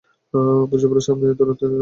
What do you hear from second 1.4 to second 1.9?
রাত্রে এখানে যে?